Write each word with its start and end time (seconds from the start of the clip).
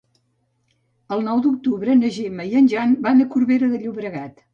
El 1.17 1.19
nou 1.27 1.43
d'octubre 1.45 1.97
na 1.99 2.09
Gemma 2.15 2.47
i 2.53 2.57
en 2.61 2.71
Jan 2.73 2.95
van 3.09 3.21
a 3.27 3.29
Corbera 3.37 3.71
de 3.75 3.83
Llobregat. 3.85 4.43